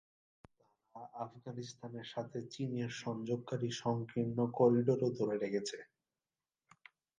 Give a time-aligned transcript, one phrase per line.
[0.95, 5.77] তারা আফগানিস্তানের সাথে চীনের সংযোগকারী সংকীর্ণ করিডোরও ধরে রেখেছে।